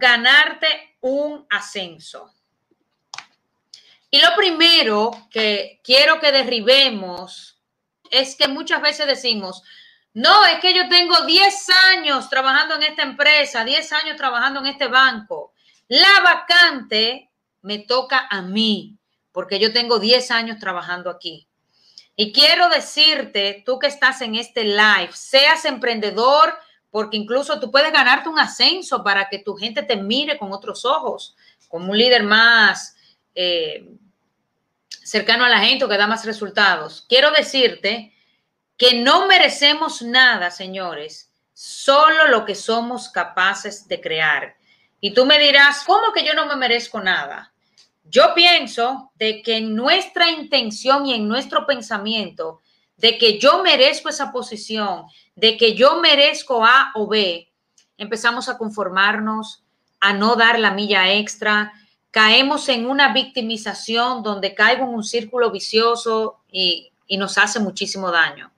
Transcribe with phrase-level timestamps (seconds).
[0.00, 2.34] ganarte un ascenso?
[4.10, 7.60] Y lo primero que quiero que derribemos
[8.10, 9.62] es que muchas veces decimos,
[10.14, 14.66] no, es que yo tengo 10 años trabajando en esta empresa, 10 años trabajando en
[14.66, 15.52] este banco.
[15.86, 17.30] La vacante
[17.62, 18.96] me toca a mí,
[19.30, 21.46] porque yo tengo 10 años trabajando aquí.
[22.16, 26.58] Y quiero decirte, tú que estás en este live, seas emprendedor,
[26.90, 30.84] porque incluso tú puedes ganarte un ascenso para que tu gente te mire con otros
[30.84, 31.36] ojos,
[31.68, 32.96] como un líder más
[33.34, 33.86] eh,
[35.02, 37.06] cercano a la gente o que da más resultados.
[37.08, 38.12] Quiero decirte
[38.76, 44.56] que no merecemos nada, señores, solo lo que somos capaces de crear.
[45.00, 47.52] Y tú me dirás, ¿cómo que yo no me merezco nada?
[48.04, 52.60] Yo pienso de que nuestra intención y en nuestro pensamiento
[52.96, 55.06] de que yo merezco esa posición,
[55.40, 57.50] de que yo merezco A o B,
[57.96, 59.64] empezamos a conformarnos,
[59.98, 61.72] a no dar la milla extra,
[62.10, 68.10] caemos en una victimización donde caigo en un círculo vicioso y, y nos hace muchísimo
[68.10, 68.52] daño.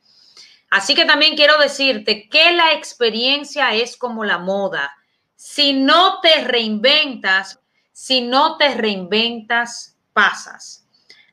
[0.71, 4.93] Así que también quiero decirte que la experiencia es como la moda.
[5.37, 7.61] Si no te reinventas,
[7.93, 10.85] si no te reinventas, pasas.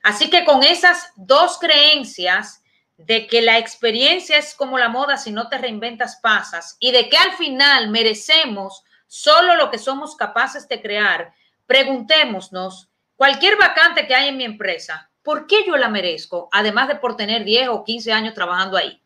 [0.04, 2.62] Así que con esas dos creencias
[3.00, 7.10] de que la experiencia es como la moda, si no te reinventas, pasas, y de
[7.10, 11.34] que al final merecemos solo lo que somos capaces de crear,
[11.66, 16.50] preguntémonos, cualquier vacante que hay en mi empresa, ¿por qué yo la merezco?
[16.52, 19.02] Además de por tener 10 o 15 años trabajando ahí.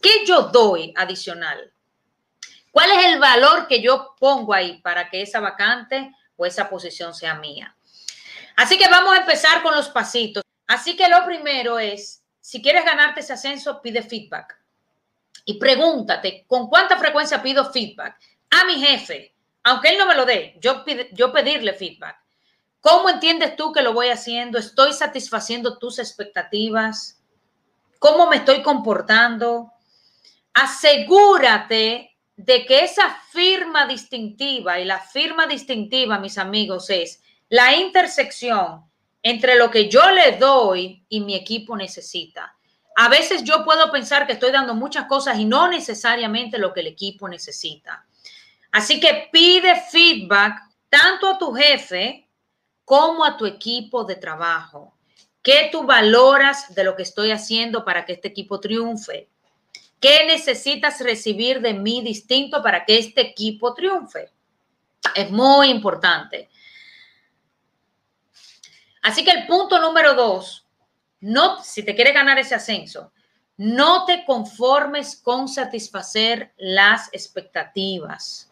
[0.00, 1.72] ¿Qué yo doy adicional?
[2.70, 7.14] ¿Cuál es el valor que yo pongo ahí para que esa vacante o esa posición
[7.14, 7.74] sea mía.
[8.56, 10.42] Así que vamos a empezar con los pasitos.
[10.66, 14.56] Así que lo primero es, si quieres ganarte ese ascenso, pide feedback.
[15.46, 18.20] Y pregúntate, ¿con cuánta frecuencia pido feedback?
[18.50, 19.34] A mi jefe,
[19.64, 22.16] aunque él no me lo dé, yo, yo pedirle feedback.
[22.80, 24.58] ¿Cómo entiendes tú que lo voy haciendo?
[24.58, 27.20] ¿Estoy satisfaciendo tus expectativas?
[27.98, 29.72] ¿Cómo me estoy comportando?
[30.54, 38.84] Asegúrate de que esa firma distintiva, y la firma distintiva, mis amigos, es la intersección
[39.28, 42.56] entre lo que yo le doy y mi equipo necesita.
[42.94, 46.78] A veces yo puedo pensar que estoy dando muchas cosas y no necesariamente lo que
[46.78, 48.06] el equipo necesita.
[48.70, 52.28] Así que pide feedback tanto a tu jefe
[52.84, 54.94] como a tu equipo de trabajo.
[55.42, 59.28] ¿Qué tú valoras de lo que estoy haciendo para que este equipo triunfe?
[59.98, 64.30] ¿Qué necesitas recibir de mí distinto para que este equipo triunfe?
[65.16, 66.48] Es muy importante.
[69.06, 70.66] Así que el punto número dos,
[71.20, 73.12] no, si te quieres ganar ese ascenso,
[73.56, 78.50] no te conformes con satisfacer las expectativas.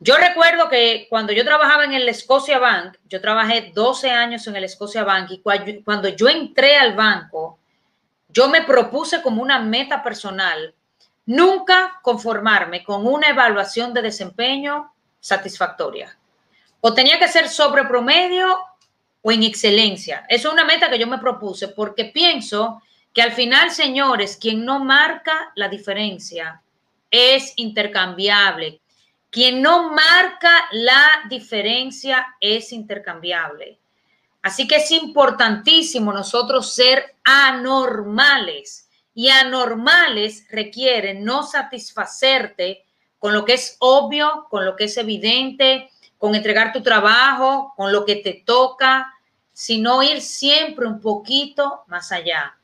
[0.00, 4.56] Yo recuerdo que cuando yo trabajaba en el Scotia Bank, yo trabajé 12 años en
[4.56, 7.60] el Scotia Bank y cuando yo entré al banco,
[8.28, 10.74] yo me propuse como una meta personal
[11.26, 16.18] nunca conformarme con una evaluación de desempeño satisfactoria.
[16.80, 18.58] O tenía que ser sobre promedio
[19.26, 20.24] o en excelencia.
[20.28, 22.80] Eso es una meta que yo me propuse porque pienso
[23.12, 26.62] que al final, señores, quien no marca la diferencia
[27.10, 28.80] es intercambiable.
[29.28, 33.80] Quien no marca la diferencia es intercambiable.
[34.42, 42.84] Así que es importantísimo nosotros ser anormales y anormales requieren no satisfacerte
[43.18, 47.92] con lo que es obvio, con lo que es evidente, con entregar tu trabajo, con
[47.92, 49.12] lo que te toca,
[49.58, 52.58] sino ir siempre un poquito más allá.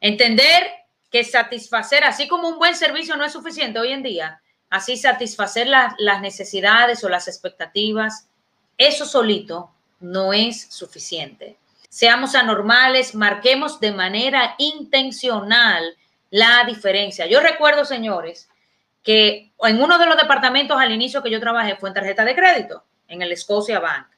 [0.00, 0.64] Entender
[1.12, 5.68] que satisfacer, así como un buen servicio no es suficiente hoy en día, así satisfacer
[5.68, 8.26] las necesidades o las expectativas,
[8.76, 9.70] eso solito
[10.00, 11.56] no es suficiente.
[11.88, 15.96] Seamos anormales, marquemos de manera intencional
[16.30, 17.26] la diferencia.
[17.26, 18.48] Yo recuerdo, señores,
[19.04, 22.34] que en uno de los departamentos al inicio que yo trabajé fue en tarjeta de
[22.34, 24.15] crédito, en el Scotia Bank.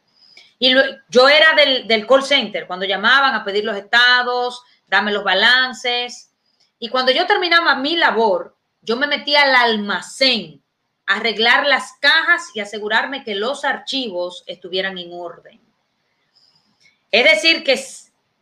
[0.58, 0.74] Y
[1.08, 1.54] yo era
[1.86, 6.32] del, call center, cuando llamaban a pedir los estados, dame los balances.
[6.78, 10.62] Y cuando yo terminaba mi labor, yo me metía al almacén
[11.06, 15.60] a arreglar las cajas y asegurarme que los archivos estuvieran en orden.
[17.10, 17.80] Es decir, que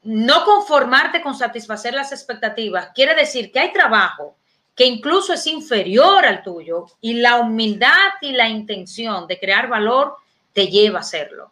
[0.03, 4.37] no conformarte con satisfacer las expectativas quiere decir que hay trabajo
[4.77, 10.17] que incluso es inferior al tuyo y la humildad y la intención de crear valor
[10.53, 11.51] te lleva a hacerlo.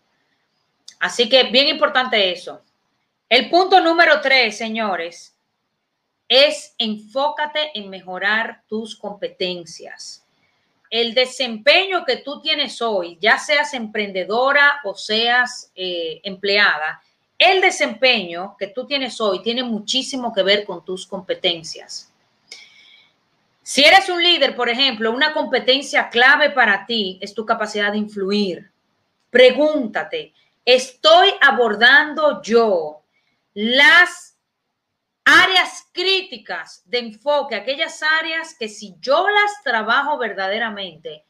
[1.04, 2.62] Así que bien importante eso.
[3.28, 5.36] El punto número tres, señores,
[6.26, 10.24] es enfócate en mejorar tus competencias.
[10.88, 17.02] el desempeño que tú tienes hoy, ya seas emprendedora o seas eh, empleada,
[17.36, 22.10] el desempeño que tú tienes hoy tiene muchísimo que ver con tus competencias.
[23.62, 27.98] Si eres un líder, por ejemplo, una competencia clave para ti es tu capacidad de
[27.98, 28.70] influir.
[29.28, 30.32] Pregúntate,
[30.64, 33.02] ¿estoy abordando yo
[33.52, 34.36] las
[35.24, 41.24] áreas críticas de enfoque, aquellas áreas que si yo las trabajo verdaderamente,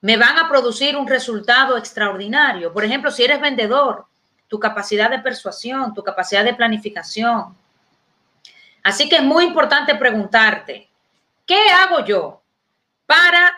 [0.00, 2.72] me van a producir un resultado extraordinario?
[2.72, 4.06] Por ejemplo, si eres vendedor,
[4.48, 7.56] tu capacidad de persuasión, tu capacidad de planificación.
[8.82, 10.88] Así que es muy importante preguntarte,
[11.44, 12.42] ¿qué hago yo
[13.06, 13.54] para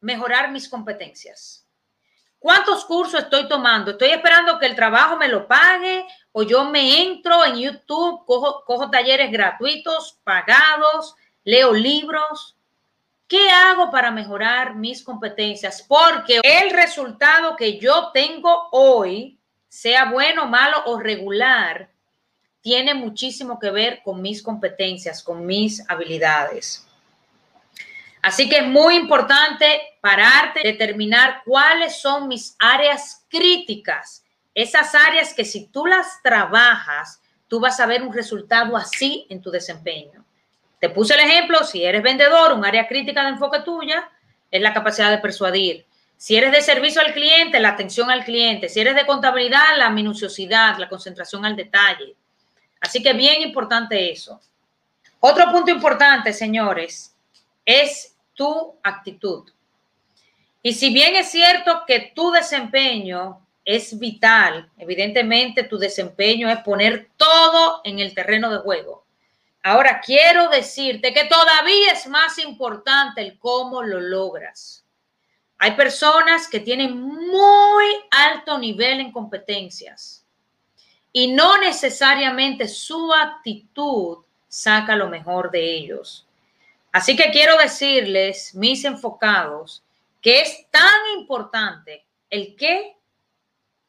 [0.00, 1.63] mejorar mis competencias?
[2.44, 3.92] ¿Cuántos cursos estoy tomando?
[3.92, 8.62] ¿Estoy esperando que el trabajo me lo pague o yo me entro en YouTube, cojo,
[8.66, 12.54] cojo talleres gratuitos, pagados, leo libros?
[13.26, 15.86] ¿Qué hago para mejorar mis competencias?
[15.88, 21.88] Porque el resultado que yo tengo hoy sea bueno, malo o regular,
[22.60, 26.83] tiene muchísimo que ver con mis competencias, con mis habilidades.
[28.24, 34.24] Así que es muy importante pararte, determinar cuáles son mis áreas críticas,
[34.54, 39.42] esas áreas que si tú las trabajas, tú vas a ver un resultado así en
[39.42, 40.24] tu desempeño.
[40.80, 44.10] Te puse el ejemplo, si eres vendedor, un área crítica de enfoque tuya
[44.50, 45.84] es la capacidad de persuadir.
[46.16, 48.70] Si eres de servicio al cliente, la atención al cliente.
[48.70, 52.16] Si eres de contabilidad, la minuciosidad, la concentración al detalle.
[52.80, 54.40] Así que bien importante eso.
[55.20, 57.14] Otro punto importante, señores,
[57.66, 59.50] es tu actitud.
[60.62, 67.10] Y si bien es cierto que tu desempeño es vital, evidentemente tu desempeño es poner
[67.16, 69.04] todo en el terreno de juego.
[69.62, 74.84] Ahora quiero decirte que todavía es más importante el cómo lo logras.
[75.58, 80.26] Hay personas que tienen muy alto nivel en competencias
[81.12, 86.26] y no necesariamente su actitud saca lo mejor de ellos.
[86.94, 89.82] Así que quiero decirles, mis enfocados,
[90.22, 92.96] que es tan importante el qué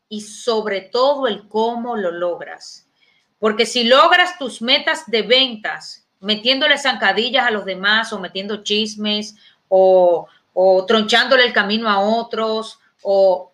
[0.10, 2.90] y sobre todo el cómo lo logras.
[3.38, 9.36] Porque si logras tus metas de ventas metiéndole zancadillas a los demás o metiendo chismes
[9.68, 13.51] o, o tronchándole el camino a otros, o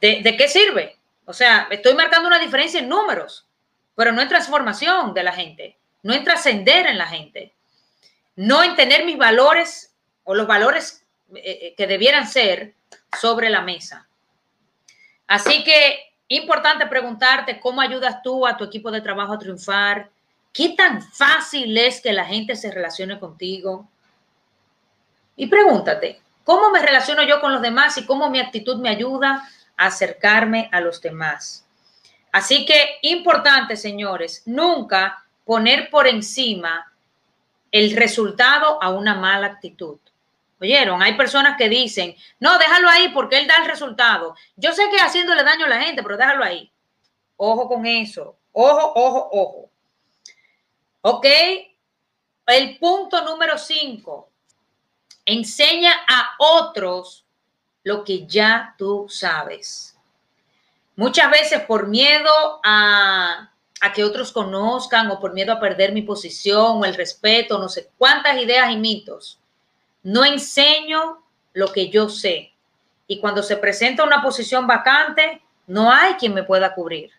[0.00, 0.98] ¿de, qué sirve?
[1.26, 3.46] O sea, estoy marcando una diferencia en números,
[3.94, 7.54] pero no en transformación de la gente, no en trascender en la gente,
[8.36, 9.94] no en tener mis valores
[10.24, 11.04] o los valores
[11.34, 12.74] eh, eh, que debieran ser
[13.20, 14.08] sobre la mesa.
[15.26, 20.10] Así que importante preguntarte cómo ayudas tú a tu equipo de trabajo a triunfar,
[20.52, 23.88] qué tan fácil es que la gente se relacione contigo,
[25.36, 29.48] y pregúntate, ¿cómo me relaciono yo con los demás y cómo mi actitud me ayuda
[29.76, 31.66] a acercarme a los demás?
[32.30, 36.92] Así que importante, señores, nunca poner por encima
[37.70, 39.98] el resultado a una mala actitud.
[40.60, 41.02] ¿Oyeron?
[41.02, 44.36] Hay personas que dicen, no, déjalo ahí porque él da el resultado.
[44.56, 46.70] Yo sé que haciéndole daño a la gente, pero déjalo ahí.
[47.36, 48.36] Ojo con eso.
[48.52, 49.70] Ojo, ojo, ojo.
[51.00, 51.26] ¿Ok?
[52.46, 54.28] El punto número cinco.
[55.24, 57.24] Enseña a otros
[57.82, 59.96] lo que ya tú sabes.
[60.94, 63.51] Muchas veces por miedo a,
[63.90, 67.88] que otros conozcan o por miedo a perder mi posición o el respeto, no sé
[67.96, 69.40] cuántas ideas y mitos,
[70.02, 71.22] no enseño
[71.54, 72.52] lo que yo sé.
[73.06, 77.10] Y cuando se presenta una posición vacante, no hay quien me pueda cubrir.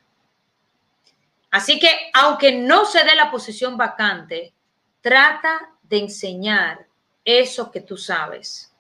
[1.52, 4.54] Así que aunque no se dé la posición vacante,
[5.02, 6.88] trata de enseñar
[7.26, 8.74] eso que tú sabes.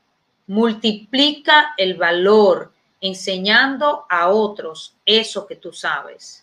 [0.48, 6.43] Multiplica el valor enseñando a otros eso que tú sabes.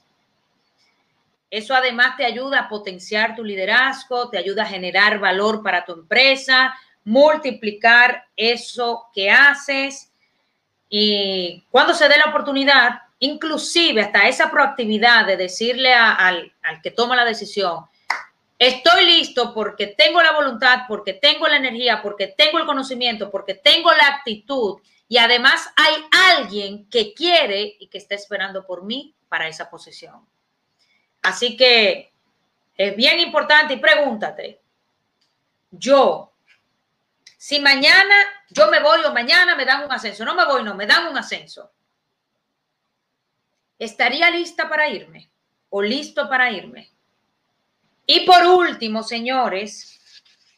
[1.50, 5.92] Eso además te ayuda a potenciar tu liderazgo, te ayuda a generar valor para tu
[5.92, 10.12] empresa, multiplicar eso que haces.
[10.88, 16.92] Y cuando se dé la oportunidad, inclusive hasta esa proactividad de decirle al, al que
[16.92, 17.84] toma la decisión,
[18.60, 23.54] Estoy listo porque tengo la voluntad, porque tengo la energía, porque tengo el conocimiento, porque
[23.54, 25.94] tengo la actitud y además hay
[26.36, 30.26] alguien que quiere y que está esperando por mí para esa posición.
[31.22, 32.12] Así que
[32.76, 34.60] es bien importante y pregúntate,
[35.70, 36.32] yo,
[37.36, 38.14] si mañana
[38.48, 41.06] yo me voy o mañana me dan un ascenso, no me voy, no, me dan
[41.06, 41.70] un ascenso,
[43.78, 45.30] ¿estaría lista para irme
[45.68, 46.90] o listo para irme?
[48.06, 50.00] Y por último, señores,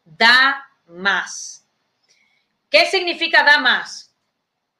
[0.05, 1.67] da más.
[2.71, 4.15] ¿Qué significa da más?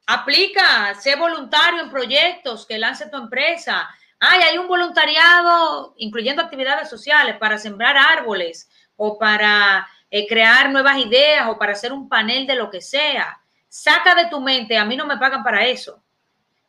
[0.07, 3.87] Aplica, sé voluntario en proyectos que lance tu empresa.
[4.25, 10.97] Ay, hay un voluntariado, incluyendo actividades sociales, para sembrar árboles o para eh, crear nuevas
[10.97, 13.41] ideas o para hacer un panel de lo que sea.
[13.67, 16.01] Saca de tu mente, a mí no me pagan para eso.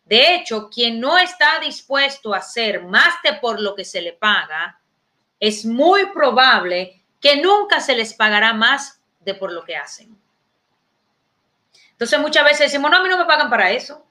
[0.05, 4.15] De hecho, quien no está dispuesto a hacer más de por lo que se le
[4.15, 4.81] paga,
[5.39, 10.19] es muy probable que nunca se les pagará más de por lo que hacen.
[11.93, 14.05] Entonces muchas veces decimos, no, a mí no me pagan para eso.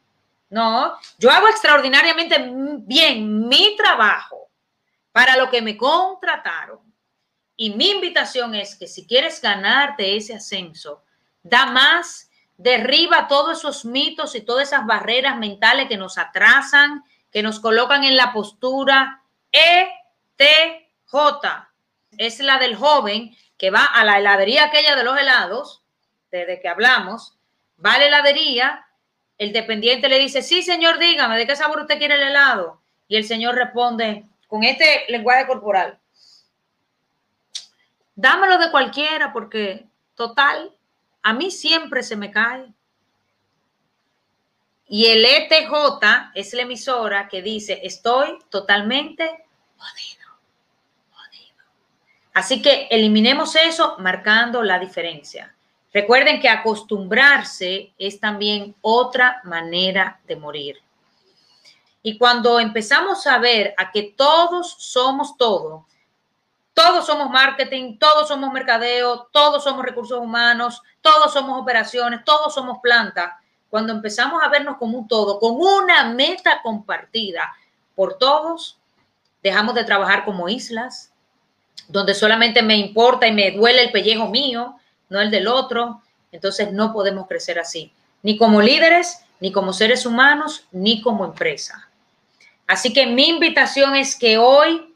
[0.54, 4.52] No, yo hago extraordinariamente bien mi trabajo
[5.12, 6.78] para lo que me contrataron.
[7.56, 11.04] Y mi invitación es que si quieres ganarte ese ascenso,
[11.42, 17.42] da más, derriba todos esos mitos y todas esas barreras mentales que nos atrasan, que
[17.42, 21.16] nos colocan en la postura ETJ.
[22.16, 25.82] Es la del joven que va a la heladería aquella de los helados,
[26.30, 27.40] desde que hablamos,
[27.84, 28.86] va a la heladería,
[29.38, 32.82] el dependiente le dice, sí, señor, dígame, ¿de qué sabor usted quiere el helado?
[33.08, 36.00] Y el señor responde con este lenguaje corporal,
[38.16, 40.72] dámelo de cualquiera porque, total,
[41.24, 42.72] a mí siempre se me cae.
[44.88, 49.26] Y el ETJ es la emisora que dice, estoy totalmente
[49.78, 50.30] jodido,
[51.12, 51.64] jodido.
[52.34, 55.56] Así que eliminemos eso marcando la diferencia.
[55.94, 60.82] Recuerden que acostumbrarse es también otra manera de morir.
[62.02, 65.86] Y cuando empezamos a ver a que todos somos todo,
[66.74, 72.80] todos somos marketing, todos somos mercadeo, todos somos recursos humanos, todos somos operaciones, todos somos
[72.82, 77.56] planta, cuando empezamos a vernos como un todo, con una meta compartida
[77.96, 78.80] por todos,
[79.42, 81.12] dejamos de trabajar como islas,
[81.88, 84.76] donde solamente me importa y me duele el pellejo mío,
[85.10, 86.02] no el del otro.
[86.32, 87.92] Entonces no podemos crecer así,
[88.22, 91.90] ni como líderes, ni como seres humanos, ni como empresa.
[92.66, 94.96] Así que mi invitación es que hoy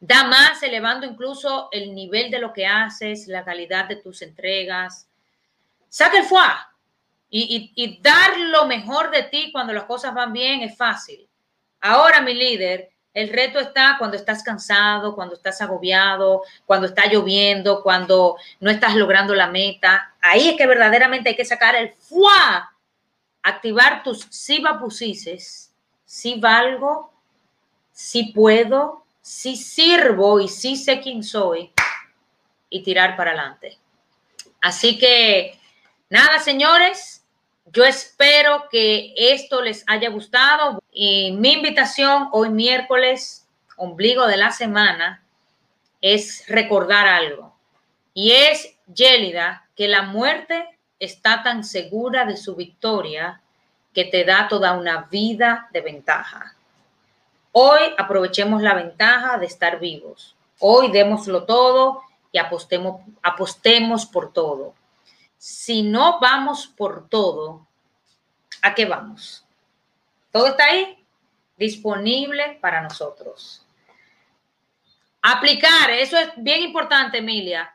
[0.00, 5.08] da más, elevando incluso el nivel de lo que haces, la calidad de tus entregas.
[5.88, 6.26] Saca el
[7.30, 11.28] y, y dar lo mejor de ti cuando las cosas van bien es fácil.
[11.80, 17.80] Ahora, mi líder, el reto está cuando estás cansado, cuando estás agobiado, cuando está lloviendo,
[17.82, 20.14] cuando no estás logrando la meta.
[20.20, 22.74] Ahí es que verdaderamente hay que sacar el fuá,
[23.42, 25.72] activar tus si vapusices,
[26.04, 27.12] si valgo,
[27.92, 31.72] si puedo, si sirvo y si sé quién soy
[32.68, 33.78] y tirar para adelante.
[34.60, 35.60] Así que
[36.10, 37.23] nada, señores,
[37.66, 44.52] yo espero que esto les haya gustado y mi invitación hoy miércoles, ombligo de la
[44.52, 45.24] semana,
[46.00, 47.56] es recordar algo.
[48.12, 53.40] Y es, Yélida, que la muerte está tan segura de su victoria
[53.94, 56.54] que te da toda una vida de ventaja.
[57.52, 60.36] Hoy aprovechemos la ventaja de estar vivos.
[60.58, 64.74] Hoy démoslo todo y apostemos, apostemos por todo
[65.44, 67.66] si no vamos por todo,
[68.62, 69.44] ¿a qué vamos?
[70.32, 71.04] Todo está ahí,
[71.58, 73.62] disponible para nosotros.
[75.20, 77.70] Aplicar, eso es bien importante, Emilia,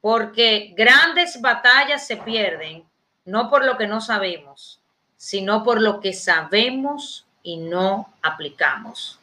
[0.00, 2.84] porque grandes batallas se pierden
[3.24, 4.80] no por lo que no sabemos,
[5.16, 9.20] sino por lo que sabemos y no aplicamos.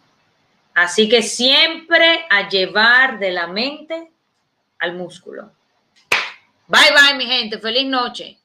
[0.73, 4.09] Así que siempre a llevar de la mente
[4.79, 5.51] al músculo.
[6.69, 7.59] Bye bye, mi gente.
[7.59, 8.38] Feliz noche.